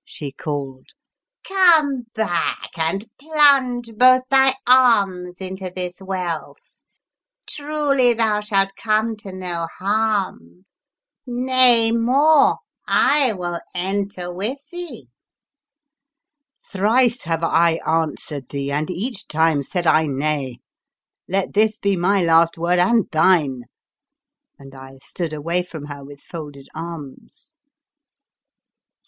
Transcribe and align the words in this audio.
"she 0.04 0.30
called." 0.30 0.86
Come 1.48 2.02
back 2.14 2.70
and 2.76 3.04
plunge 3.18 3.90
both 3.98 4.22
thy 4.30 4.54
arms 4.64 5.40
into 5.40 5.72
this 5.74 6.00
wealth; 6.00 6.60
truly 7.48 8.14
thou 8.14 8.38
shalt 8.42 8.70
come 8.80 9.16
to 9.16 9.32
no 9.32 9.66
harm— 9.80 10.66
nay 11.26 11.90
more, 11.90 12.58
I 12.86 13.32
will 13.32 13.58
enter 13.74 14.32
with 14.32 14.58
thee!"" 14.70 15.08
Thrice 16.70 17.22
have 17.22 17.42
I 17.42 17.80
answered 17.84 18.50
thee, 18.50 18.70
and 18.70 18.88
each 18.88 19.26
time 19.26 19.64
said 19.64 19.88
I 19.88 20.06
nay; 20.06 20.60
let 21.26 21.54
this 21.54 21.76
be 21.76 21.96
my 21.96 22.22
last 22.22 22.56
word 22.56 22.78
and 22.78 23.08
thine!" 23.10 23.62
and 24.60 24.76
I 24.76 24.98
stood 24.98 25.32
away 25.32 25.64
from 25.64 25.86
her 25.86 26.04
with 26.04 26.20
folded 26.20 26.68
arms. 26.72 27.56